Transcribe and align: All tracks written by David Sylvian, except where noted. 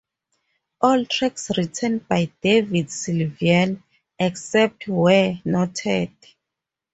All 0.81 1.05
tracks 1.05 1.51
written 1.55 1.99
by 1.99 2.31
David 2.41 2.87
Sylvian, 2.87 3.83
except 4.17 4.87
where 4.87 5.39
noted. 5.45 6.09